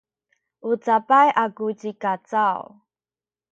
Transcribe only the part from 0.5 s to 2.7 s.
u cabay aku ci Kacaw.